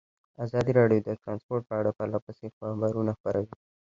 [0.45, 3.59] ازادي راډیو د ترانسپورټ په اړه پرله پسې خبرونه خپاره کړي.